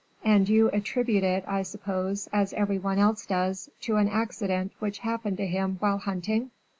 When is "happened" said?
4.97-5.37